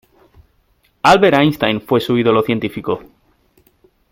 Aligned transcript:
Albert 1.03 1.35
Einstein 1.37 1.79
fue 1.79 1.99
su 2.01 2.17
ídolo 2.17 2.41
científico. 2.41 3.03